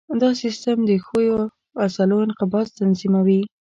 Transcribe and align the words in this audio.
دا 0.21 0.29
سیستم 0.41 0.77
د 0.89 0.91
ښویو 1.05 1.37
عضلو 1.81 2.17
انقباض 2.25 2.67
تنظیموي. 2.79 3.41